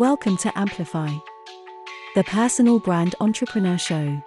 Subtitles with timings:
[0.00, 1.12] Welcome to Amplify,
[2.14, 4.22] the personal brand entrepreneur show.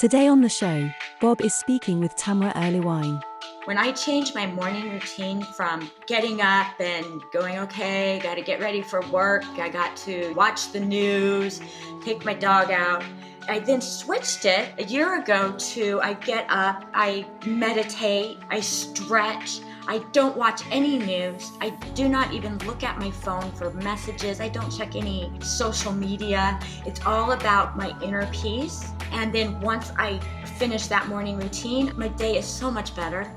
[0.00, 3.22] Today on the show, Bob is speaking with Tamra Earlywine.
[3.66, 8.58] When I changed my morning routine from getting up and going, okay, got to get
[8.58, 11.60] ready for work, I got to watch the news,
[12.04, 13.04] take my dog out.
[13.48, 19.60] I then switched it a year ago to I get up, I meditate, I stretch,
[19.86, 21.52] I don't watch any news.
[21.60, 24.40] I do not even look at my phone for messages.
[24.40, 26.58] I don't check any social media.
[26.86, 28.90] It's all about my inner peace.
[29.12, 30.20] And then once I
[30.58, 33.30] finish that morning routine, my day is so much better.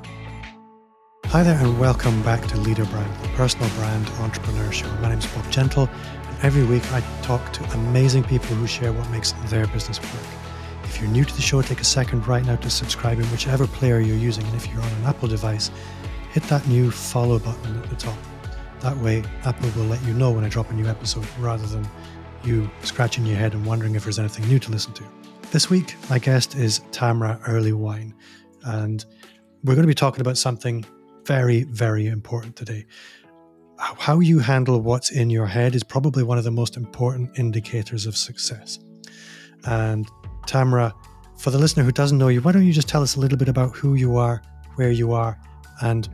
[1.25, 4.87] Hi there, and welcome back to Leader Brand, the personal brand entrepreneur show.
[5.01, 5.89] My name is Bob Gentle,
[6.29, 10.23] and every week I talk to amazing people who share what makes their business work.
[10.85, 13.67] If you're new to the show, take a second right now to subscribe in whichever
[13.67, 15.69] player you're using, and if you're on an Apple device,
[16.37, 18.15] hit that new follow button at the top.
[18.81, 21.89] That way, Apple will let you know when I drop a new episode rather than
[22.43, 25.03] you scratching your head and wondering if there's anything new to listen to.
[25.49, 28.13] This week, my guest is Tamra Earlywine,
[28.65, 29.03] and
[29.63, 30.85] we're going to be talking about something
[31.25, 32.85] very, very important today.
[33.79, 38.05] How you handle what's in your head is probably one of the most important indicators
[38.05, 38.77] of success.
[39.65, 40.07] And
[40.45, 40.93] Tamra,
[41.39, 43.39] for the listener who doesn't know you, why don't you just tell us a little
[43.39, 44.43] bit about who you are,
[44.75, 45.39] where you are,
[45.81, 46.07] and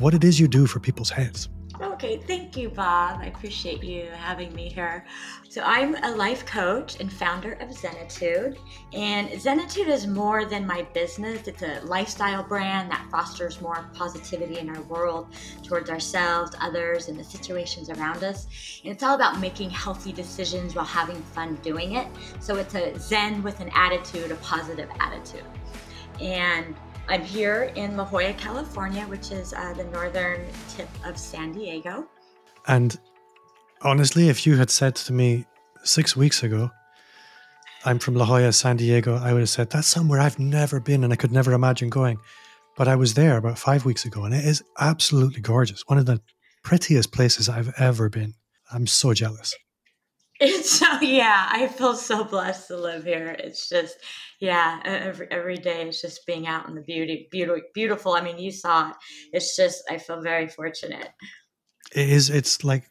[0.00, 1.48] what it is you do for people's heads?
[1.80, 3.20] Okay, thank you, Bob.
[3.20, 5.04] I appreciate you having me here.
[5.48, 8.58] So, I'm a life coach and founder of Zenatude.
[8.92, 14.58] And Zenatude is more than my business, it's a lifestyle brand that fosters more positivity
[14.58, 15.28] in our world
[15.62, 18.80] towards ourselves, others, and the situations around us.
[18.82, 22.08] And it's all about making healthy decisions while having fun doing it.
[22.40, 25.44] So, it's a Zen with an attitude, a positive attitude.
[26.20, 26.74] And
[27.10, 32.06] I'm here in La Jolla, California, which is uh, the northern tip of San Diego.
[32.66, 32.98] And
[33.80, 35.46] honestly, if you had said to me
[35.84, 36.70] six weeks ago,
[37.86, 41.02] I'm from La Jolla, San Diego, I would have said, that's somewhere I've never been
[41.02, 42.18] and I could never imagine going.
[42.76, 45.82] But I was there about five weeks ago and it is absolutely gorgeous.
[45.86, 46.20] One of the
[46.62, 48.34] prettiest places I've ever been.
[48.70, 49.54] I'm so jealous.
[50.40, 53.36] It's so yeah, I feel so blessed to live here.
[53.38, 53.96] It's just
[54.40, 58.12] yeah, every every day is just being out in the beauty, beautiful, beautiful.
[58.14, 58.96] I mean, you saw it.
[59.32, 61.08] It's just I feel very fortunate.
[61.94, 62.30] It is.
[62.30, 62.90] It's like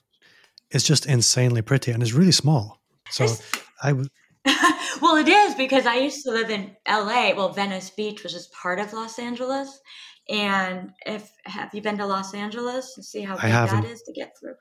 [0.71, 2.81] it's just insanely pretty, and it's really small.
[3.09, 3.41] So it's,
[3.81, 4.09] I would.
[5.01, 7.33] well, it is because I used to live in L.A.
[7.33, 9.79] Well, Venice Beach was just part of Los Angeles,
[10.29, 14.13] and if have you been to Los Angeles and see how big that is to
[14.13, 14.55] get through?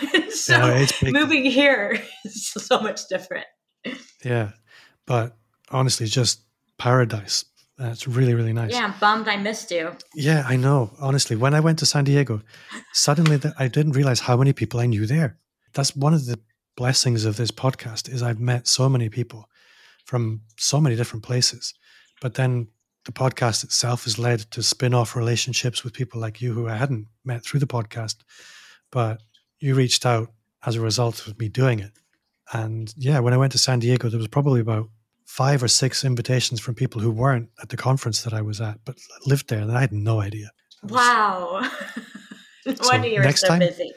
[0.30, 3.46] so no, moving here is so much different.
[4.24, 4.50] Yeah,
[5.06, 5.36] but
[5.70, 6.42] honestly, just
[6.78, 7.44] paradise.
[7.78, 8.72] That's really, really nice.
[8.72, 9.96] Yeah, I'm bummed I missed you.
[10.14, 10.92] Yeah, I know.
[11.00, 12.42] Honestly, when I went to San Diego,
[12.92, 15.38] suddenly I didn't realize how many people I knew there.
[15.72, 16.38] That's one of the
[16.76, 19.48] blessings of this podcast is I've met so many people
[20.04, 21.74] from so many different places.
[22.20, 22.68] But then
[23.04, 27.08] the podcast itself has led to spin-off relationships with people like you who I hadn't
[27.24, 28.16] met through the podcast.
[28.90, 29.22] But
[29.62, 30.28] you reached out
[30.66, 31.92] as a result of me doing it.
[32.52, 34.88] And yeah, when I went to San Diego, there was probably about
[35.24, 38.78] five or six invitations from people who weren't at the conference that I was at,
[38.84, 40.50] but lived there, and I had no idea.
[40.82, 41.60] Wow.
[42.66, 43.92] no so wonder you're so time, busy.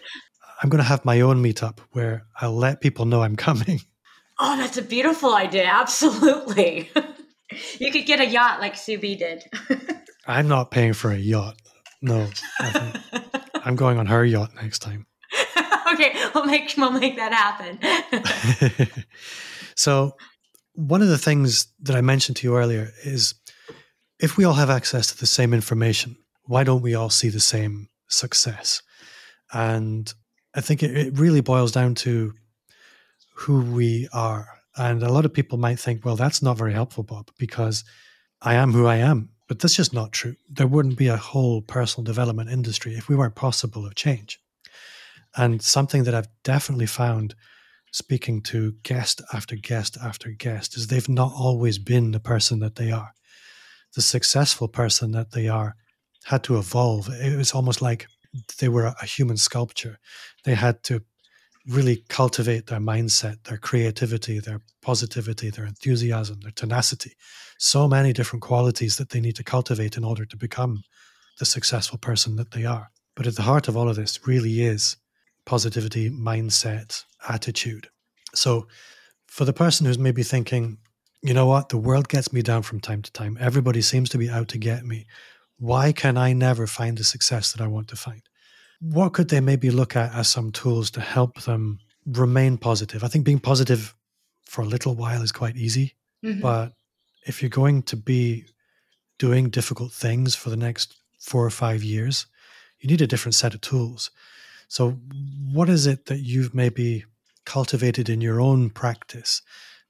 [0.61, 3.81] I'm going to have my own meetup where I'll let people know I'm coming.
[4.37, 5.63] Oh, that's a beautiful idea.
[5.63, 6.89] Absolutely.
[7.79, 9.41] you could get a yacht like Subi did.
[10.27, 11.55] I'm not paying for a yacht.
[12.01, 12.27] No.
[13.63, 15.07] I'm going on her yacht next time.
[16.35, 17.79] We'll make we'll make that happen.
[19.75, 20.15] so,
[20.73, 23.33] one of the things that I mentioned to you earlier is
[24.19, 27.39] if we all have access to the same information, why don't we all see the
[27.39, 28.81] same success?
[29.53, 30.13] And
[30.55, 32.33] I think it, it really boils down to
[33.35, 34.47] who we are.
[34.77, 37.83] And a lot of people might think, well, that's not very helpful, Bob, because
[38.41, 39.29] I am who I am.
[39.47, 40.35] But that's just not true.
[40.49, 44.39] There wouldn't be a whole personal development industry if we weren't possible of change.
[45.37, 47.35] And something that I've definitely found
[47.91, 52.75] speaking to guest after guest after guest is they've not always been the person that
[52.75, 53.13] they are.
[53.95, 55.75] The successful person that they are
[56.25, 57.09] had to evolve.
[57.09, 58.07] It was almost like
[58.59, 59.97] they were a human sculpture.
[60.43, 61.03] They had to
[61.67, 67.13] really cultivate their mindset, their creativity, their positivity, their enthusiasm, their tenacity.
[67.57, 70.83] So many different qualities that they need to cultivate in order to become
[71.39, 72.89] the successful person that they are.
[73.15, 74.97] But at the heart of all of this really is
[75.45, 77.87] positivity, mindset, attitude.
[78.33, 78.67] So,
[79.27, 80.77] for the person who's maybe thinking,
[81.21, 84.17] you know what, the world gets me down from time to time, everybody seems to
[84.17, 85.07] be out to get me.
[85.57, 88.21] Why can I never find the success that I want to find?
[88.79, 93.03] What could they maybe look at as some tools to help them remain positive.
[93.03, 93.95] I think being positive
[94.45, 96.41] for a little while is quite easy, mm-hmm.
[96.41, 96.73] but
[97.25, 98.45] if you're going to be
[99.17, 102.27] doing difficult things for the next four or five years,
[102.79, 104.11] you need a different set of tools.
[104.67, 104.91] So,
[105.53, 107.05] what is it that you've maybe
[107.45, 109.41] cultivated in your own practice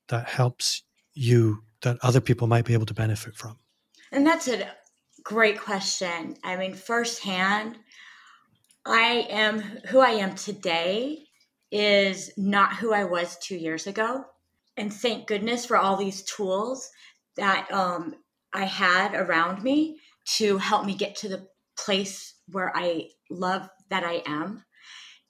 [0.10, 0.84] that helps
[1.14, 3.58] you that other people might be able to benefit from?
[4.12, 4.70] And that's a
[5.24, 6.36] great question.
[6.44, 7.78] I mean, firsthand,
[8.86, 11.26] I am who I am today
[11.72, 14.26] is not who I was two years ago.
[14.78, 16.90] And thank goodness for all these tools
[17.38, 18.16] that um,
[18.54, 20.00] I had around me
[20.38, 24.64] to help me get to the place where I love that I am.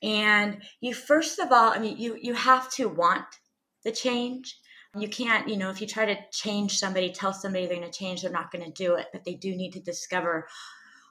[0.06, 3.26] And you first of all, I mean, you you have to want
[3.84, 4.60] the change.
[4.98, 7.98] You can't, you know, if you try to change somebody, tell somebody they're going to
[8.00, 9.08] change, they're not going to do it.
[9.12, 10.48] But they do need to discover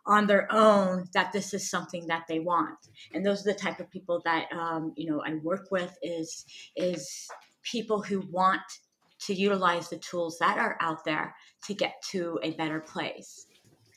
[0.07, 2.79] on their own that this is something that they want.
[3.13, 6.45] And those are the type of people that um, you know I work with is
[6.77, 7.29] is
[7.65, 8.63] people who want
[9.27, 11.35] to utilize the tools that are out there
[11.67, 13.47] to get to a better place.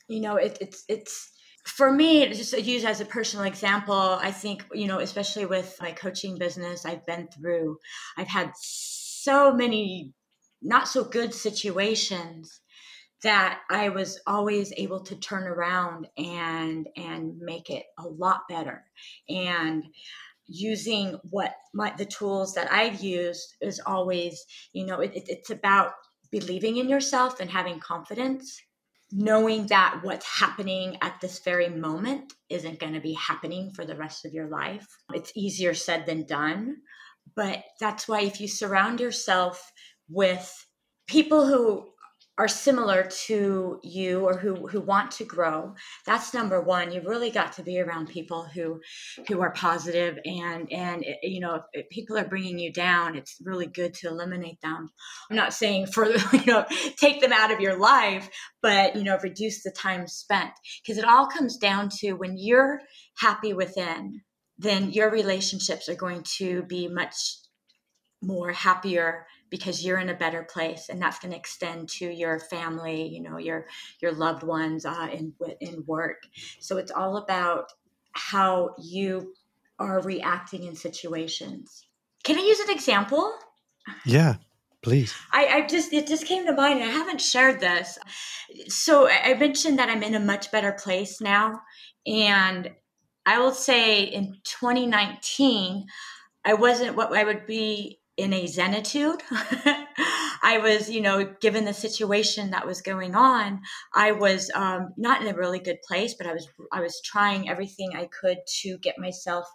[0.08, 1.37] You know, it, it's it's
[1.68, 5.76] for me, just to use as a personal example, I think, you know, especially with
[5.80, 7.78] my coaching business, I've been through,
[8.16, 10.12] I've had so many
[10.60, 12.60] not so good situations
[13.22, 18.84] that I was always able to turn around and and make it a lot better.
[19.28, 19.84] And
[20.46, 25.50] using what my the tools that I've used is always, you know, it, it, it's
[25.50, 25.92] about
[26.30, 28.60] believing in yourself and having confidence
[29.10, 33.96] knowing that what's happening at this very moment isn't going to be happening for the
[33.96, 34.86] rest of your life.
[35.14, 36.76] It's easier said than done.
[37.34, 39.72] But that's why if you surround yourself
[40.08, 40.66] with
[41.06, 41.88] people who
[42.38, 45.74] are similar to you or who who want to grow
[46.06, 46.92] that's number one.
[46.92, 48.80] You've really got to be around people who
[49.28, 53.16] who are positive and and eh, you know if, if, people are bringing you down
[53.16, 54.88] it's really good to eliminate them.
[55.30, 56.64] I'm not saying for you know
[56.96, 58.28] take them out of your life
[58.62, 60.52] but you know reduce the time spent.
[60.82, 62.80] Because it all comes down to when you're
[63.18, 64.22] happy within
[64.58, 67.36] then your relationships are going to be much
[68.22, 72.38] more happier because you're in a better place and that's going to extend to your
[72.38, 73.66] family you know your
[74.00, 76.22] your loved ones uh, in in work.
[76.60, 77.72] So it's all about
[78.12, 79.34] how you
[79.78, 81.86] are reacting in situations.
[82.24, 83.32] Can i use an example?
[84.04, 84.36] Yeah
[84.82, 85.14] please.
[85.32, 87.98] I, I just it just came to mind and i haven't shared this.
[88.68, 91.60] So i mentioned that i'm in a much better place now
[92.06, 92.70] and
[93.26, 95.86] i will say in 2019
[96.44, 99.22] i wasn't what i would be in a zenatude.
[100.42, 103.60] I was, you know, given the situation that was going on,
[103.94, 107.48] I was um, not in a really good place, but I was, I was trying
[107.48, 109.46] everything I could to get myself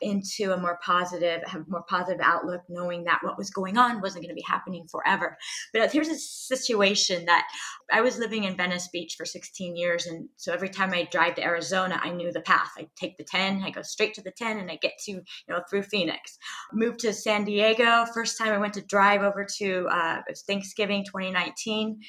[0.00, 4.00] into a more positive, have a more positive outlook, knowing that what was going on
[4.00, 5.36] wasn't going to be happening forever.
[5.72, 7.48] But here's a situation that
[7.92, 11.34] I was living in Venice Beach for 16 years, and so every time I drive
[11.36, 12.72] to Arizona, I knew the path.
[12.78, 15.22] I take the 10, I go straight to the 10, and I get to, you
[15.48, 16.38] know, through Phoenix.
[16.72, 22.00] Moved to San Diego first time I went to drive over to uh, Thanksgiving 2019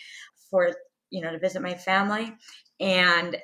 [0.50, 0.72] for
[1.10, 2.34] you know to visit my family,
[2.80, 3.38] and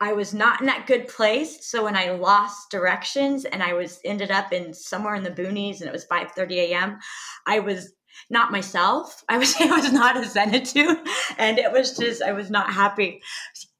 [0.00, 1.66] I was not in that good place.
[1.66, 5.80] So when I lost directions and I was ended up in somewhere in the boonies
[5.80, 6.98] and it was 5:30 a.m.,
[7.46, 7.92] I was
[8.30, 9.22] not myself.
[9.28, 11.06] I was I was not a zenatude,
[11.38, 13.20] and it was just I was not happy.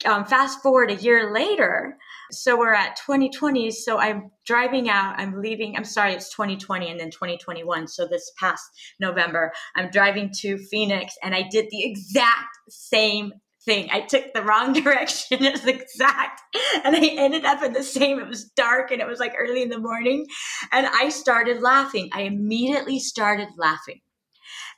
[0.05, 1.97] Um, fast forward a year later,
[2.31, 3.71] so we're at 2020.
[3.71, 5.15] So I'm driving out.
[5.19, 5.77] I'm leaving.
[5.77, 7.89] I'm sorry, it's 2020 and then 2021.
[7.89, 8.65] So this past
[9.01, 13.33] November, I'm driving to Phoenix, and I did the exact same
[13.65, 13.89] thing.
[13.91, 15.45] I took the wrong direction.
[15.45, 16.41] It was exact.
[16.85, 18.19] And I ended up in the same.
[18.19, 20.27] It was dark and it was like early in the morning.
[20.73, 22.11] And I started laughing.
[22.13, 24.01] I immediately started laughing.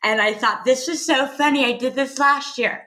[0.07, 1.65] And I thought, this was so funny.
[1.65, 2.85] I did this last year.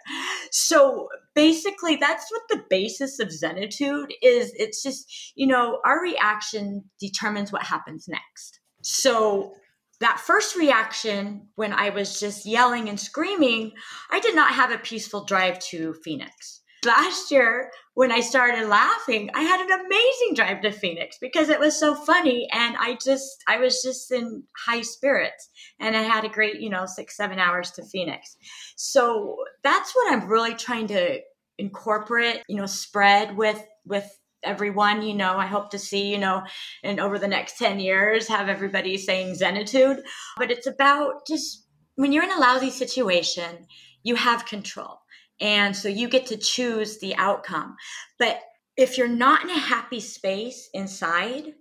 [0.51, 4.53] So basically, that's what the basis of Zenatude is.
[4.55, 8.61] It's just, you know, our reaction determines what happens next.
[8.83, 9.51] So
[9.99, 13.73] that first reaction when I was just yelling and screaming,
[14.09, 19.29] I did not have a peaceful drive to Phoenix last year when I started laughing,
[19.33, 23.43] I had an amazing drive to Phoenix because it was so funny and I just
[23.47, 27.39] I was just in high spirits and I had a great, you know, 6 7
[27.39, 28.37] hours to Phoenix.
[28.75, 31.19] So that's what I'm really trying to
[31.57, 35.37] incorporate, you know, spread with with everyone you know.
[35.37, 36.43] I hope to see you know
[36.83, 40.01] and over the next 10 years have everybody saying zenatude.
[40.37, 43.67] But it's about just when you're in a lousy situation
[44.03, 45.01] you have control
[45.41, 47.75] and so you get to choose the outcome.
[48.17, 48.41] But
[48.77, 51.53] if you're not in a happy space inside,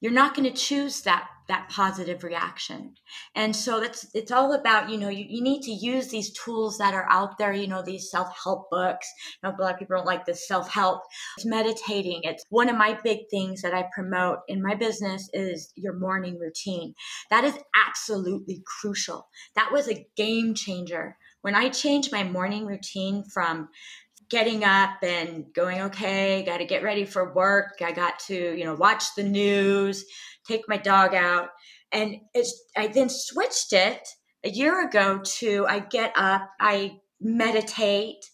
[0.00, 2.94] you're not going to choose that that positive reaction.
[3.34, 6.78] And so that's it's all about you know you, you need to use these tools
[6.78, 9.06] that are out there you know these self-help books.
[9.42, 11.02] You know, a lot of people don't like this self-help.
[11.36, 12.20] It's meditating.
[12.24, 16.38] It's one of my big things that i promote in my business is your morning
[16.38, 16.94] routine.
[17.30, 19.28] That is absolutely crucial.
[19.54, 23.68] That was a game changer when i changed my morning routine from
[24.30, 28.64] getting up and going okay got to get ready for work i got to you
[28.64, 30.04] know watch the news
[30.46, 31.48] take my dog out.
[31.92, 34.06] And it's, I then switched it
[34.44, 38.24] a year ago to I get up, I meditate,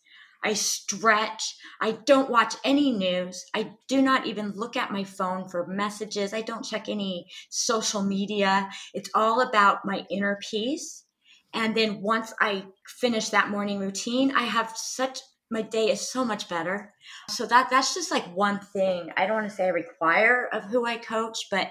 [0.43, 5.49] I stretch, I don't watch any news, I do not even look at my phone
[5.49, 8.69] for messages, I don't check any social media.
[8.95, 11.05] It's all about my inner peace.
[11.53, 15.19] And then once I finish that morning routine, I have such
[15.51, 16.95] my day is so much better.
[17.29, 19.11] So that that's just like one thing.
[19.17, 21.71] I don't want to say I require of who I coach, but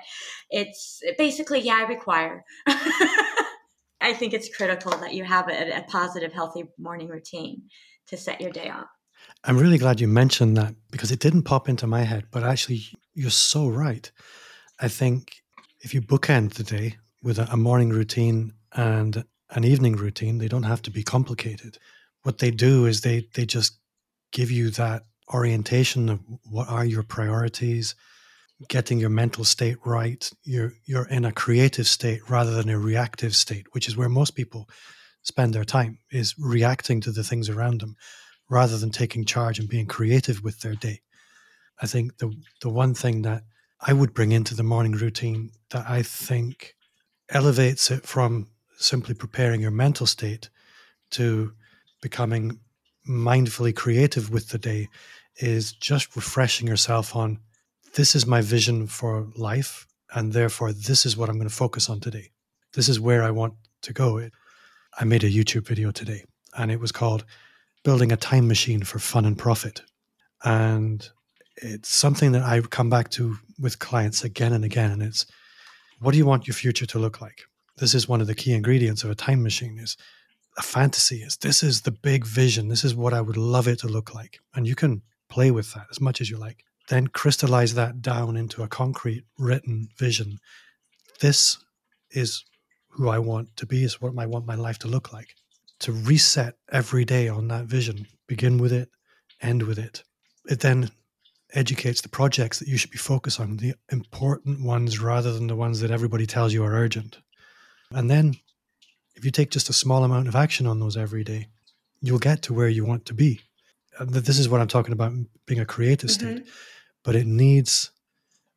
[0.49, 2.43] it's basically yeah, I require.
[4.01, 7.63] I think it's critical that you have a, a positive, healthy morning routine
[8.07, 8.87] to set your day off.
[9.43, 12.83] I'm really glad you mentioned that because it didn't pop into my head, but actually,
[13.13, 14.09] you're so right.
[14.79, 15.41] I think
[15.81, 20.47] if you bookend the day with a, a morning routine and an evening routine, they
[20.47, 21.77] don't have to be complicated.
[22.23, 23.79] What they do is they they just
[24.31, 25.03] give you that
[25.33, 27.95] orientation of what are your priorities
[28.67, 33.33] getting your mental state right you're you're in a creative state rather than a reactive
[33.33, 34.67] state which is where most people
[35.23, 37.95] spend their time is reacting to the things around them
[38.49, 41.01] rather than taking charge and being creative with their day.
[41.81, 43.43] I think the the one thing that
[43.81, 46.75] i would bring into the morning routine that i think
[47.29, 48.47] elevates it from
[48.79, 50.49] simply preparing your mental state
[51.11, 51.53] to
[52.01, 52.59] becoming
[53.07, 54.87] mindfully creative with the day
[55.37, 57.39] is just refreshing yourself on
[57.95, 61.89] this is my vision for life and therefore this is what i'm going to focus
[61.89, 62.29] on today.
[62.73, 64.29] This is where i want to go.
[64.99, 66.23] I made a youtube video today
[66.57, 67.25] and it was called
[67.83, 69.81] building a time machine for fun and profit.
[70.43, 71.07] And
[71.57, 75.25] it's something that i come back to with clients again and again and it's
[75.99, 77.48] what do you want your future to look like
[77.79, 79.97] this is one of the key ingredients of a time machine is
[80.57, 82.67] a fantasy is this is the big vision.
[82.67, 84.39] This is what i would love it to look like.
[84.53, 86.63] And you can play with that as much as you like.
[86.89, 90.39] Then crystallize that down into a concrete written vision.
[91.21, 91.57] This
[92.11, 92.43] is
[92.89, 93.83] who i want to be.
[93.83, 95.35] Is what i want my life to look like.
[95.81, 98.89] To reset every day on that vision begin with it
[99.41, 100.03] end with it.
[100.49, 100.89] It then
[101.53, 105.55] educates the projects that you should be focused on the important ones rather than the
[105.55, 107.19] ones that everybody tells you are urgent
[107.93, 108.35] and then
[109.15, 111.47] if you take just a small amount of action on those every day,
[112.01, 113.41] you'll get to where you want to be.
[113.99, 115.11] This is what I'm talking about
[115.45, 116.49] being a creative state, mm-hmm.
[117.03, 117.91] but it needs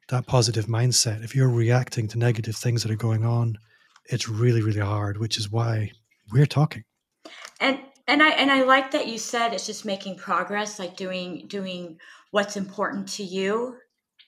[0.08, 1.24] that positive mindset.
[1.24, 3.58] If you're reacting to negative things that are going on,
[4.06, 5.90] it's really, really hard, which is why
[6.32, 6.84] we're talking.
[7.60, 11.46] And and I and I like that you said it's just making progress, like doing
[11.48, 11.98] doing
[12.30, 13.76] what's important to you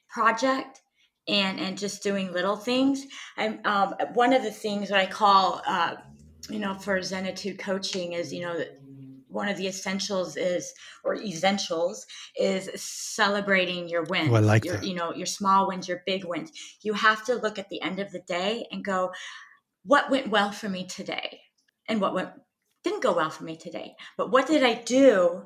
[0.09, 0.81] project
[1.29, 3.05] and and just doing little things.
[3.37, 5.97] I'm um, one of the things that I call uh,
[6.49, 8.63] you know, for Zenatude coaching is, you know,
[9.29, 14.31] one of the essentials is, or essentials is celebrating your wins.
[14.31, 14.85] Oh, I like your, that.
[14.85, 16.53] You know, your small wins, your big wins.
[16.83, 19.13] You have to look at the end of the day and go,
[19.85, 21.41] what went well for me today?
[21.89, 22.31] And what went
[22.85, 23.95] didn't go well for me today?
[24.19, 25.43] But what did I do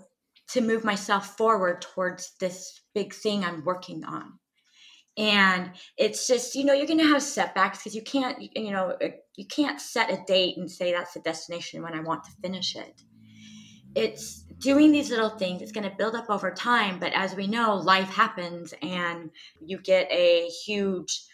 [0.48, 4.38] to move myself forward towards this big thing I'm working on?
[5.18, 8.96] And it's just you know you're going to have setbacks because you can't you know
[9.02, 12.30] uh, you can't set a date and say that's the destination when i want to
[12.40, 13.02] finish it.
[13.94, 17.46] It's doing these little things it's going to build up over time but as we
[17.46, 19.30] know life happens and
[19.64, 21.24] you get a huge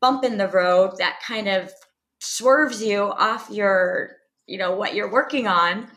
[0.00, 1.72] bump in the road that kind of
[2.20, 5.88] swerves you off your you know what you're working on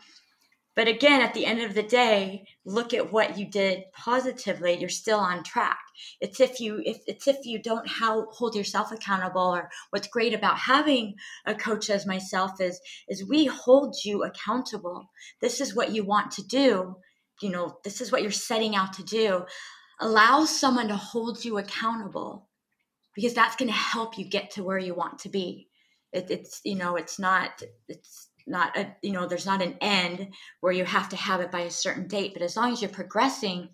[0.74, 4.78] but again, at the end of the day, look at what you did positively.
[4.78, 5.80] You're still on track.
[6.20, 9.54] It's if you if it's if you don't how, hold yourself accountable.
[9.54, 11.14] Or what's great about having
[11.44, 15.10] a coach as myself is is we hold you accountable.
[15.40, 16.96] This is what you want to do.
[17.42, 19.44] You know, this is what you're setting out to do.
[20.00, 22.48] Allow someone to hold you accountable
[23.14, 25.68] because that's going to help you get to where you want to be.
[26.12, 30.32] It, it's you know, it's not it's not a you know there's not an end
[30.60, 32.90] where you have to have it by a certain date but as long as you're
[32.90, 33.68] progressing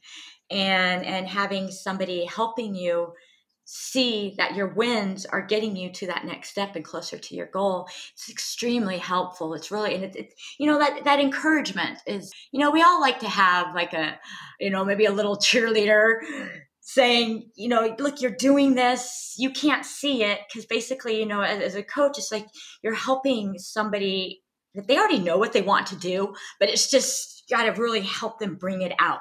[0.51, 3.13] and and having somebody helping you
[3.71, 7.47] see that your wins are getting you to that next step and closer to your
[7.47, 12.33] goal it's extremely helpful it's really and it's it, you know that that encouragement is
[12.51, 14.19] you know we all like to have like a
[14.59, 16.21] you know maybe a little cheerleader
[16.89, 20.41] saying, you know, look, you're doing this, you can't see it.
[20.51, 22.47] Cause basically, you know, as, as, a coach, it's like
[22.83, 24.41] you're helping somebody
[24.87, 28.39] they already know what they want to do, but it's just got to really help
[28.39, 29.21] them bring it out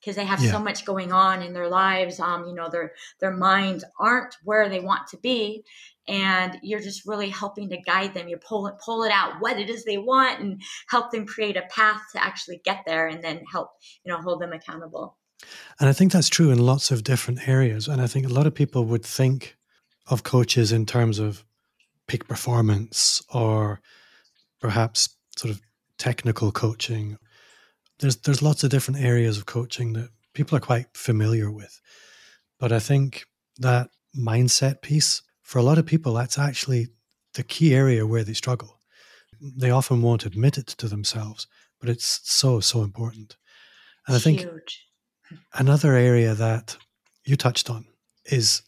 [0.00, 0.52] because they have yeah.
[0.52, 2.20] so much going on in their lives.
[2.20, 5.64] Um, you know, their, their minds aren't where they want to be.
[6.06, 8.28] And you're just really helping to guide them.
[8.28, 11.56] You pull it, pull it out, what it is they want, and help them create
[11.56, 13.72] a path to actually get there, and then help
[14.04, 15.18] you know hold them accountable.
[15.78, 17.88] And I think that's true in lots of different areas.
[17.88, 19.58] And I think a lot of people would think
[20.06, 21.44] of coaches in terms of
[22.06, 23.80] peak performance or
[24.60, 25.60] perhaps sort of
[25.98, 27.18] technical coaching.
[27.98, 31.80] There's there's lots of different areas of coaching that people are quite familiar with.
[32.58, 33.24] But I think
[33.58, 36.88] that mindset piece, for a lot of people, that's actually
[37.34, 38.78] the key area where they struggle.
[39.40, 41.46] They often won't admit it to themselves,
[41.80, 43.36] but it's so, so important.
[44.06, 44.88] And I think Huge.
[45.54, 46.76] Another area that
[47.24, 47.86] you touched on
[48.24, 48.62] is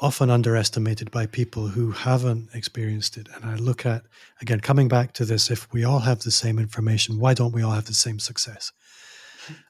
[0.00, 3.28] often underestimated by people who haven't experienced it.
[3.34, 4.02] And I look at,
[4.40, 7.62] again, coming back to this if we all have the same information, why don't we
[7.62, 8.72] all have the same success?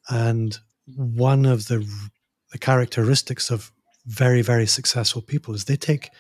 [0.09, 1.87] And one of the,
[2.53, 3.71] the characteristics of
[4.07, 6.11] very, very successful people is they take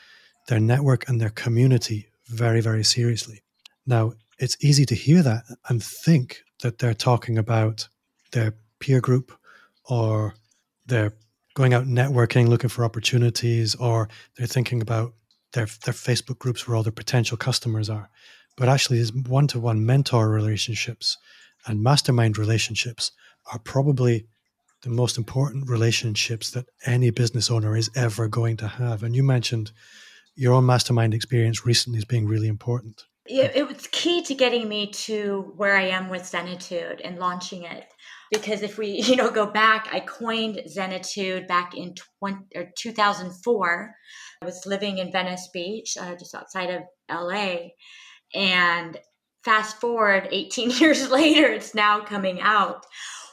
[0.48, 3.42] their network and their community very, very seriously.
[3.86, 7.88] Now, it's easy to hear that and think that they're talking about
[8.32, 9.32] their peer group
[9.84, 10.34] or
[10.86, 11.14] they're
[11.54, 15.14] going out networking, looking for opportunities, or they're thinking about
[15.52, 18.10] their their Facebook groups where all their potential customers are.
[18.56, 21.16] But actually, these one to one mentor relationships
[21.66, 23.12] and mastermind relationships
[23.52, 24.26] are probably
[24.82, 29.02] the most important relationships that any business owner is ever going to have.
[29.02, 29.72] And you mentioned
[30.36, 33.04] your own mastermind experience recently as being really important.
[33.26, 37.62] It, it was key to getting me to where I am with Zenatude and launching
[37.62, 37.86] it
[38.34, 43.94] because if we you know go back i coined zenatude back in 20, or 2004
[44.42, 47.56] i was living in venice beach uh, just outside of la
[48.34, 48.98] and
[49.44, 52.84] fast forward 18 years later it's now coming out.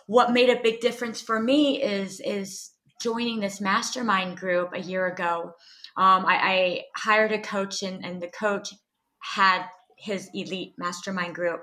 [0.08, 5.08] What made a big difference for me is is joining this mastermind group a year
[5.08, 5.54] ago.
[5.98, 8.70] Um, I, I, hired a coach and, and the coach
[9.20, 9.66] had
[9.98, 11.62] his elite mastermind group.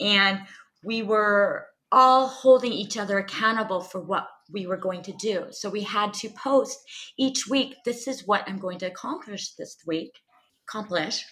[0.00, 0.40] And
[0.84, 5.46] we were all holding each other accountable for what we were going to do.
[5.50, 6.78] So we had to post
[7.18, 10.20] each week, this is what I'm going to accomplish this week,
[10.66, 11.24] accomplish.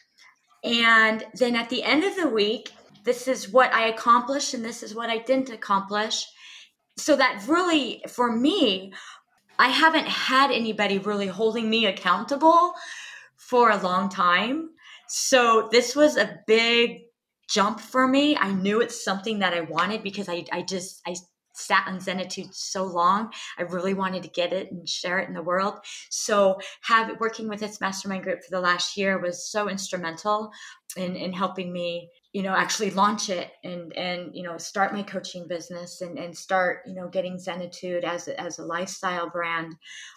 [0.62, 2.72] And then at the end of the week,
[3.04, 6.26] this is what I accomplished and this is what I didn't accomplish.
[6.98, 8.92] So that really, for me,
[9.58, 12.74] I haven't had anybody really holding me accountable
[13.36, 14.70] for a long time.
[15.08, 17.00] So this was a big
[17.50, 18.36] jump for me.
[18.36, 21.16] I knew it's something that I wanted because I, I just, I
[21.52, 23.32] sat on Zenatude so long.
[23.58, 25.74] I really wanted to get it and share it in the world.
[26.08, 30.50] So have working with this mastermind group for the last year was so instrumental
[30.96, 35.02] in, in helping me, you know, actually launch it and, and, you know, start my
[35.02, 39.74] coaching business and, and start, you know, getting Zenatude as a, as a lifestyle brand.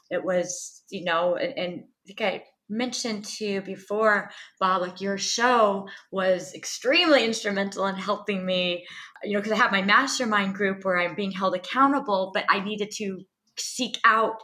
[0.10, 2.43] It was, you know, and, and okay,
[2.78, 8.86] mentioned to you before, Bob, like your show was extremely instrumental in helping me,
[9.24, 12.60] you know, because I have my mastermind group where I'm being held accountable, but I
[12.60, 13.22] needed to
[13.58, 14.36] seek out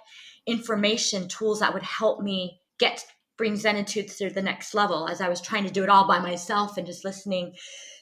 [0.45, 3.03] information, tools that would help me get
[3.37, 6.19] bring Zenatude to the next level as I was trying to do it all by
[6.19, 7.53] myself and just listening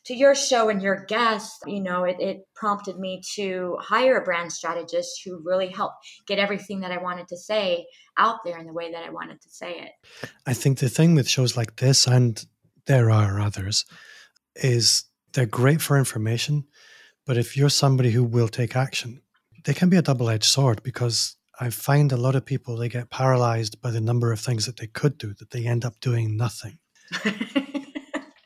[0.08, 4.24] to your show and your guests, you know, it, it prompted me to hire a
[4.24, 7.86] brand strategist who really helped get everything that I wanted to say
[8.18, 10.30] out there in the way that I wanted to say it.
[10.46, 12.44] I think the thing with shows like this, and
[12.86, 13.86] there are others,
[14.56, 16.64] is they're great for information.
[17.26, 19.22] But if you're somebody who will take action,
[19.66, 22.88] they can be a double edged sword because I find a lot of people, they
[22.88, 26.00] get paralyzed by the number of things that they could do, that they end up
[26.00, 26.80] doing nothing.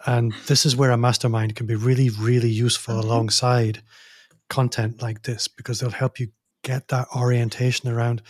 [0.06, 3.08] And this is where a mastermind can be really, really useful mm-hmm.
[3.08, 3.84] alongside
[4.50, 6.30] content like this because they'll help you
[6.64, 8.22] get that orientation around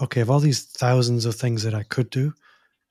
[0.00, 2.32] okay, of all these thousands of things that I could do,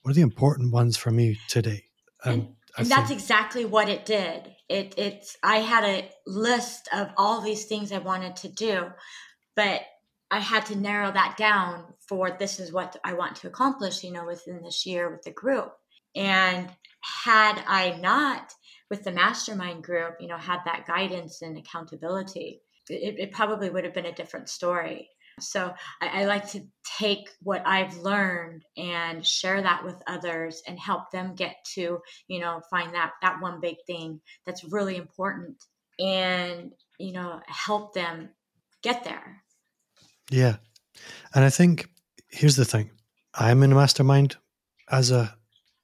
[0.01, 1.85] what are the important ones for me today?
[2.23, 4.55] And, and, and that's exactly what it did.
[4.67, 8.87] It it's I had a list of all these things I wanted to do,
[9.55, 9.81] but
[10.31, 14.11] I had to narrow that down for this is what I want to accomplish, you
[14.11, 15.73] know, within this year with the group.
[16.15, 16.69] And
[17.01, 18.53] had I not,
[18.89, 23.83] with the mastermind group, you know, had that guidance and accountability, it, it probably would
[23.83, 25.09] have been a different story.
[25.39, 26.61] So I, I, like to
[26.97, 32.39] take what I've learned and share that with others and help them get to, you
[32.39, 35.63] know, find that that one big thing that's really important
[35.97, 38.29] and, you know, help them
[38.83, 39.43] get there.
[40.29, 40.57] Yeah.
[41.33, 41.89] And I think
[42.29, 42.91] here's the thing
[43.33, 44.35] I'm in a mastermind
[44.89, 45.35] as a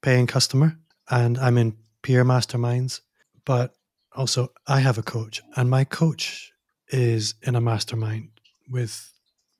[0.05, 0.77] paying customer,
[1.09, 3.01] and I'm in peer masterminds,
[3.43, 3.73] but
[4.15, 6.53] also I have a coach, and my coach
[6.89, 8.29] is in a mastermind
[8.69, 9.11] with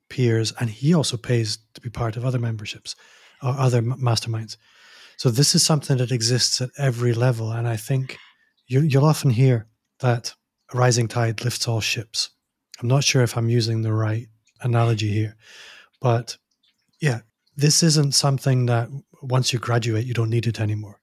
[0.08, 2.94] peers, and he also pays to be part of other memberships
[3.42, 4.56] or other masterminds.
[5.16, 8.16] So this is something that exists at every level, and I think
[8.68, 9.66] you, you'll often hear
[9.98, 10.32] that
[10.72, 12.30] a rising tide lifts all ships.
[12.80, 14.28] I'm not sure if I'm using the right
[14.60, 15.34] analogy here,
[16.00, 16.38] but
[17.00, 17.22] yeah,
[17.56, 18.88] this isn't something that
[19.28, 21.00] once you graduate, you don't need it anymore.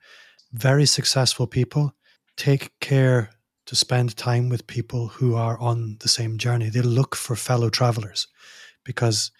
[0.51, 1.93] Very successful people
[2.37, 3.31] take care
[3.65, 6.69] to spend time with people who are on the same journey.
[6.69, 8.27] They look for fellow travelers
[8.83, 9.31] because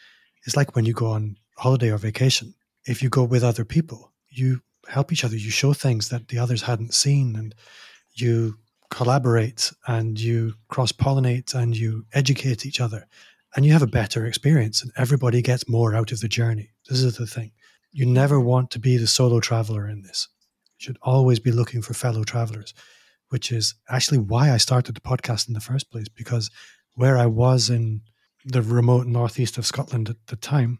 [0.46, 2.54] it's like when you go on holiday or vacation.
[2.86, 6.40] If you go with other people, you help each other, you show things that the
[6.40, 7.56] others hadn't seen, and
[8.14, 8.58] you
[8.90, 13.08] collaborate and you cross pollinate and you educate each other
[13.56, 16.70] and you have a better experience and everybody gets more out of the journey.
[16.88, 17.52] This is the thing.
[17.94, 20.28] You never want to be the solo traveler in this.
[20.80, 22.74] You should always be looking for fellow travelers,
[23.30, 26.50] which is actually why I started the podcast in the first place, because
[26.96, 28.02] where I was in
[28.46, 30.80] the remote northeast of Scotland at the time,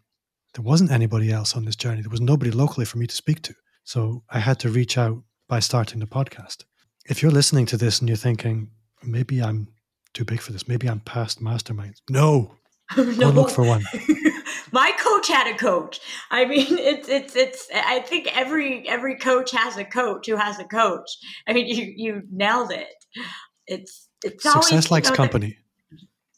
[0.54, 2.02] there wasn't anybody else on this journey.
[2.02, 3.54] There was nobody locally for me to speak to.
[3.84, 6.64] So I had to reach out by starting the podcast.
[7.06, 8.70] If you're listening to this and you're thinking,
[9.04, 9.68] maybe I'm
[10.14, 11.98] too big for this, maybe I'm past masterminds.
[12.10, 12.56] No,
[12.96, 13.14] no.
[13.14, 13.84] Go look for one.
[14.74, 16.00] My coach had a coach.
[16.32, 17.68] I mean, it's it's it's.
[17.72, 21.08] I think every every coach has a coach who has a coach.
[21.46, 22.88] I mean, you you nailed it.
[23.68, 25.58] It's it's success always, likes you know, company.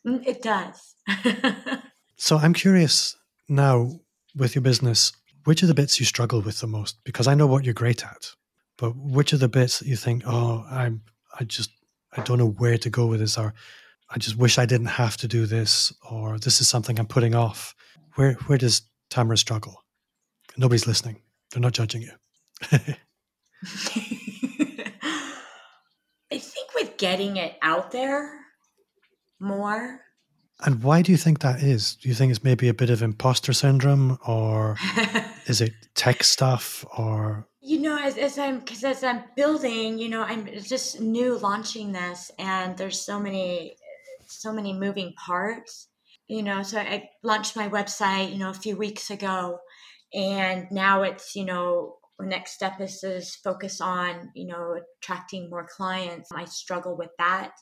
[0.05, 0.95] The, mm, it does.
[2.17, 3.17] so I'm curious
[3.49, 4.01] now
[4.37, 5.13] with your business,
[5.45, 6.99] which are the bits you struggle with the most?
[7.05, 8.33] Because I know what you're great at,
[8.77, 11.01] but which are the bits that you think, oh, I'm
[11.41, 11.71] I just
[12.15, 13.55] I don't know where to go with this, or
[14.11, 17.35] I just wish I didn't have to do this, or this is something I'm putting
[17.35, 17.75] off.
[18.17, 19.85] Where where does Tamara struggle?
[20.57, 21.23] Nobody's listening.
[21.53, 22.13] They're not judging you.
[26.33, 28.41] I think with getting it out there
[29.39, 30.01] more.
[30.65, 31.97] And why do you think that is?
[31.97, 34.77] Do you think it's maybe a bit of imposter syndrome, or
[35.47, 40.09] is it tech stuff, or you know as, as i'm because as i'm building you
[40.09, 43.75] know i'm just new launching this and there's so many
[44.25, 45.89] so many moving parts
[46.29, 49.59] you know so i launched my website you know a few weeks ago
[50.15, 55.51] and now it's you know the next step is to focus on you know attracting
[55.51, 56.31] more clients.
[56.33, 57.53] I struggle with that.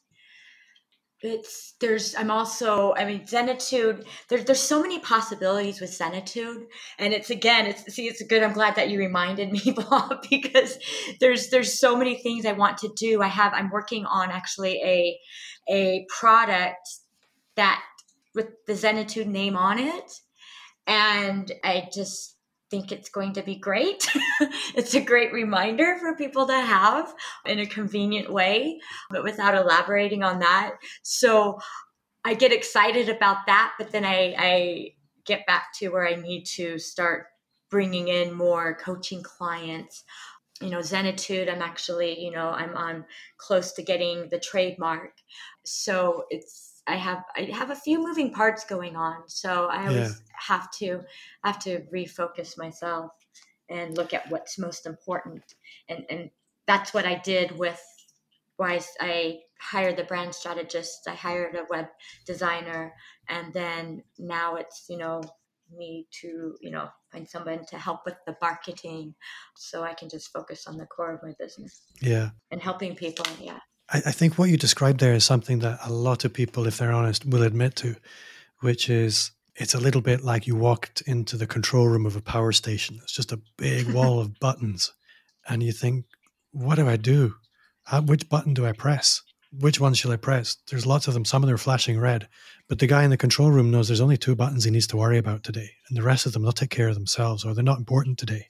[1.20, 6.66] It's there's i'm also i mean zenatude there's there's so many possibilities with zenatude
[6.98, 10.76] and it's again it's see it's good i'm glad that you reminded me bob because
[11.20, 13.22] there's there's so many things i want to do.
[13.22, 15.18] I have i'm working on actually a
[15.72, 16.86] a product
[17.56, 17.82] that
[18.34, 20.12] with the zenatude name on it
[20.86, 22.34] and i just
[22.74, 24.08] think it's going to be great.
[24.74, 27.14] it's a great reminder for people to have
[27.46, 30.72] in a convenient way, but without elaborating on that.
[31.02, 31.60] So
[32.24, 34.90] I get excited about that, but then I, I
[35.24, 37.26] get back to where I need to start
[37.70, 40.02] bringing in more coaching clients.
[40.60, 43.04] You know, Zenatude, I'm actually, you know, I'm on
[43.36, 45.12] close to getting the trademark.
[45.64, 49.96] So it's, I have I have a few moving parts going on, so I always
[49.96, 50.36] yeah.
[50.38, 51.00] have to
[51.42, 53.12] have to refocus myself
[53.68, 55.42] and look at what's most important,
[55.88, 56.30] and and
[56.66, 57.82] that's what I did with
[58.56, 61.86] why I hired the brand strategist, I hired a web
[62.26, 62.94] designer,
[63.28, 65.22] and then now it's you know
[65.74, 69.14] me to you know find someone to help with the marketing,
[69.56, 71.82] so I can just focus on the core of my business.
[72.02, 73.26] Yeah, and helping people.
[73.40, 73.60] Yeah.
[73.92, 76.78] I, I think what you described there is something that a lot of people, if
[76.78, 77.96] they're honest, will admit to,
[78.60, 82.20] which is it's a little bit like you walked into the control room of a
[82.20, 82.98] power station.
[83.02, 84.92] It's just a big wall of buttons.
[85.48, 86.06] And you think,
[86.52, 87.34] what do I do?
[87.84, 89.22] How, which button do I press?
[89.52, 90.56] Which one shall I press?
[90.68, 91.24] There's lots of them.
[91.24, 92.28] Some of them are flashing red.
[92.68, 94.96] But the guy in the control room knows there's only two buttons he needs to
[94.96, 95.70] worry about today.
[95.88, 98.48] And the rest of them, they'll take care of themselves or they're not important today.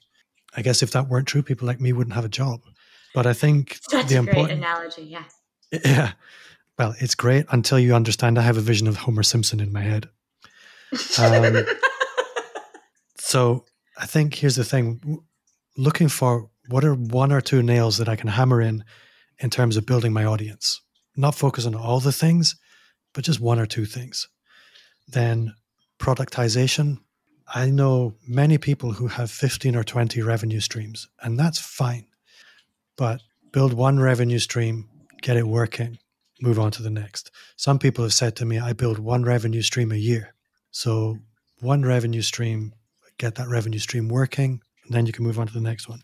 [0.55, 2.61] I guess if that weren't true, people like me wouldn't have a job.
[3.15, 5.23] But I think Such the a important great analogy, yeah.
[5.85, 6.11] Yeah.
[6.77, 9.81] Well, it's great until you understand I have a vision of Homer Simpson in my
[9.81, 10.09] head.
[11.17, 11.65] Um,
[13.17, 13.65] so
[13.97, 15.23] I think here's the thing
[15.77, 18.83] looking for what are one or two nails that I can hammer in
[19.39, 20.81] in terms of building my audience,
[21.15, 22.55] not focus on all the things,
[23.13, 24.27] but just one or two things.
[25.07, 25.53] Then
[25.99, 26.99] productization.
[27.53, 32.07] I know many people who have 15 or 20 revenue streams, and that's fine.
[32.97, 34.89] But build one revenue stream,
[35.21, 35.97] get it working,
[36.41, 37.31] move on to the next.
[37.55, 40.33] Some people have said to me, I build one revenue stream a year.
[40.71, 41.17] So,
[41.59, 42.73] one revenue stream,
[43.17, 46.01] get that revenue stream working, and then you can move on to the next one.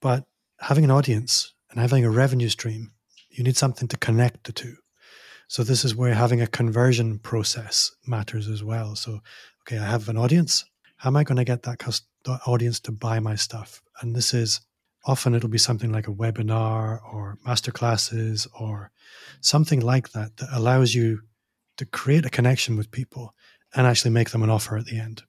[0.00, 0.24] But
[0.60, 2.92] having an audience and having a revenue stream,
[3.30, 4.76] you need something to connect the two.
[5.48, 8.96] So this is where having a conversion process matters as well.
[8.96, 9.20] So,
[9.62, 10.64] okay, I have an audience.
[10.96, 11.82] How am I going to get that
[12.46, 13.82] audience to buy my stuff?
[14.00, 14.60] And this is
[15.06, 18.90] often it'll be something like a webinar or masterclasses or
[19.40, 21.20] something like that that allows you
[21.76, 23.34] to create a connection with people
[23.74, 25.22] and actually make them an offer at the end.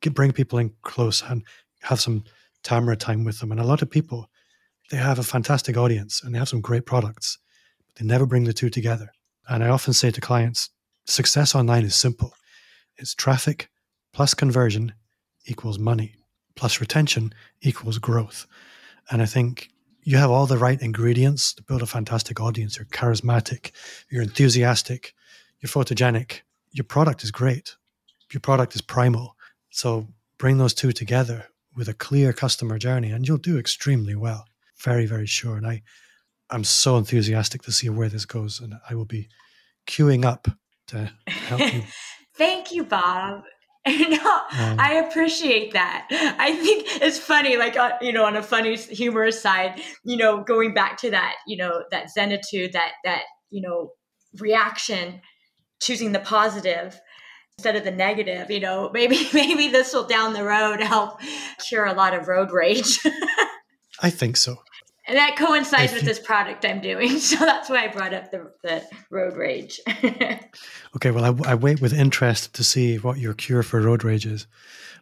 [0.00, 1.44] Get, bring people in close and
[1.82, 2.24] have some
[2.62, 3.50] Tamra time with them.
[3.50, 4.28] And a lot of people,
[4.90, 7.38] they have a fantastic audience and they have some great products,
[7.86, 9.12] but they never bring the two together.
[9.48, 10.70] And I often say to clients,
[11.06, 12.34] success online is simple.
[12.96, 13.70] It's traffic
[14.12, 14.92] plus conversion
[15.46, 16.16] equals money
[16.54, 18.46] plus retention equals growth.
[19.10, 19.70] And I think
[20.02, 22.76] you have all the right ingredients to build a fantastic audience.
[22.76, 23.70] You're charismatic,
[24.10, 25.14] you're enthusiastic,
[25.60, 26.40] you're photogenic.
[26.72, 27.76] Your product is great.
[28.32, 29.36] Your product is primal.
[29.70, 34.46] So bring those two together with a clear customer journey and you'll do extremely well.
[34.78, 35.56] Very, very sure.
[35.56, 35.82] And I,
[36.50, 38.60] I'm so enthusiastic to see where this goes.
[38.60, 39.28] And I will be
[39.86, 40.48] queuing up
[40.88, 41.82] to help you.
[42.34, 43.44] Thank you, Bob.
[43.88, 46.06] no, um, I appreciate that.
[46.38, 50.44] I think it's funny, like uh, you know, on a funny, humorous side, you know,
[50.44, 53.90] going back to that, you know, that zenatude, that that you know,
[54.38, 55.20] reaction,
[55.80, 57.00] choosing the positive
[57.58, 58.52] instead of the negative.
[58.52, 61.20] You know, maybe maybe this will down the road help
[61.58, 63.00] cure a lot of road rage.
[64.00, 64.58] I think so.
[65.12, 67.18] And that coincides with this product I'm doing.
[67.18, 69.78] So that's why I brought up the, the road rage.
[70.96, 74.24] okay, well, I, I, wait with interest to see what your cure for road rage
[74.24, 74.46] is.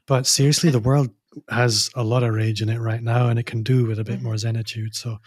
[0.06, 1.10] But seriously, the world
[1.48, 4.04] has a lot of rage in it right now, and it can do with a
[4.04, 4.24] bit mm-hmm.
[4.24, 4.96] more zenatude.
[4.96, 5.18] So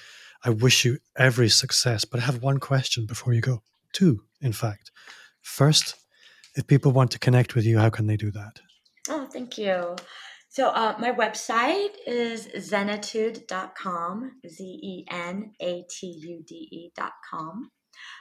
[0.44, 2.04] I wish you every success.
[2.04, 3.62] But I have one question before you go.
[3.94, 4.92] Two, in fact.
[5.42, 5.96] First,
[6.56, 8.60] if people want to connect with you, how can they do that?
[9.08, 9.96] Oh, thank you.
[10.54, 15.52] So uh, my website is zenatude.com, Z-E-N-A-T-U-D-E.com.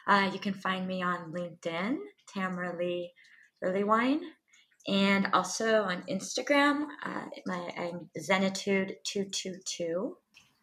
[0.06, 3.12] Uh, you can find me on LinkedIn, Tamara Lee
[3.62, 4.20] Earlywine,
[4.88, 10.12] and also on Instagram, uh, my, I'm Zenatude222.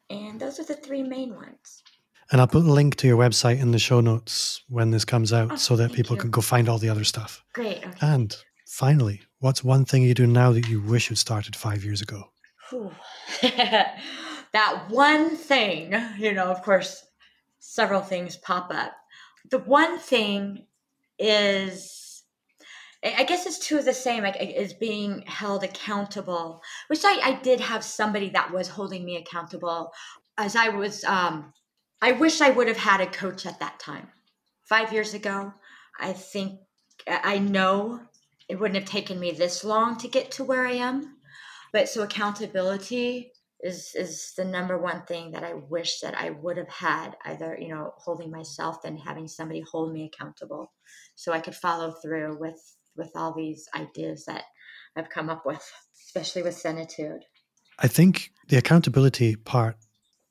[0.09, 1.83] And those are the three main ones.
[2.31, 5.31] And I'll put a link to your website in the show notes when this comes
[5.31, 6.21] out oh, so that people you.
[6.21, 7.43] can go find all the other stuff.
[7.53, 7.85] Great.
[7.85, 7.93] Okay.
[8.01, 8.35] And
[8.69, 12.31] finally, What's one thing you do now that you wish you'd started five years ago?
[13.41, 17.05] that one thing, you know, of course,
[17.59, 18.91] several things pop up.
[19.49, 20.65] The one thing
[21.17, 22.23] is,
[23.01, 27.39] I guess it's two of the same, like is being held accountable, which I, I
[27.41, 29.93] did have somebody that was holding me accountable
[30.37, 31.53] as I was, um,
[32.01, 34.09] I wish I would have had a coach at that time.
[34.63, 35.53] Five years ago,
[35.97, 36.59] I think
[37.07, 38.01] I know
[38.49, 41.17] it wouldn't have taken me this long to get to where I am.
[41.71, 43.31] But so accountability
[43.61, 47.57] is is the number one thing that I wish that I would have had either
[47.59, 50.71] you know holding myself and having somebody hold me accountable
[51.15, 52.59] so I could follow through with
[52.95, 54.45] with all these ideas that
[54.95, 55.63] I've come up with
[56.07, 57.21] especially with zenatude.
[57.77, 59.75] I think the accountability part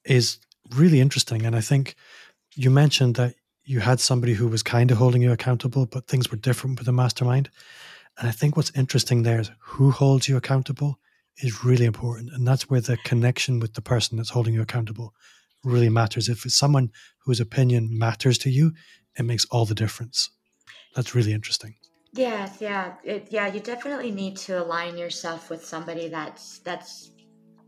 [0.05, 0.39] is
[0.75, 1.97] really interesting and I think
[2.55, 6.31] you mentioned that you had somebody who was kind of holding you accountable but things
[6.31, 7.51] were different with the mastermind
[8.19, 10.99] and I think what's interesting there is who holds you accountable
[11.39, 12.33] is really important.
[12.33, 15.15] And that's where the connection with the person that's holding you accountable
[15.65, 16.29] really matters.
[16.29, 16.91] If it's someone
[17.25, 18.73] whose opinion matters to you,
[19.17, 20.31] it makes all the difference.
[20.97, 21.77] That's really interesting.
[22.13, 23.47] Yeah, yeah, it, yeah.
[23.47, 27.11] You definitely need to align yourself with somebody that's that's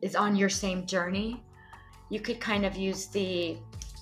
[0.01, 1.45] is on your same journey.
[2.09, 3.59] You could kind of use the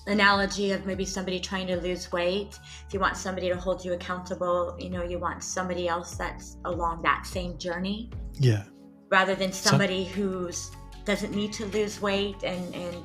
[0.09, 3.93] analogy of maybe somebody trying to lose weight if you want somebody to hold you
[3.93, 8.63] accountable you know you want somebody else that's along that same journey yeah
[9.09, 10.71] rather than somebody so, who's
[11.05, 12.95] doesn't need to lose weight and and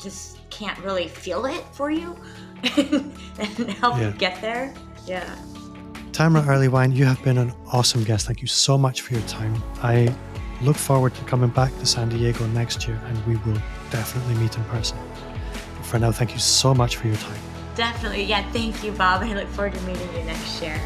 [0.00, 2.16] just can't really feel it for you
[2.76, 4.08] and help yeah.
[4.08, 4.72] you get there
[5.06, 5.36] yeah
[6.12, 8.26] Tamara Earlywine, you have been an awesome guest.
[8.26, 9.62] Thank you so much for your time.
[9.82, 10.14] I
[10.60, 14.54] look forward to coming back to San Diego next year and we will definitely meet
[14.54, 14.98] in person
[15.92, 17.38] for now, thank you so much for your time.
[17.74, 18.24] Definitely.
[18.24, 19.22] Yeah, thank you, Bob.
[19.22, 20.80] I look forward to meeting you next year.